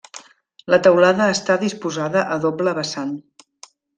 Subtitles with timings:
[0.73, 3.15] La teulada està disposada a doble vessant.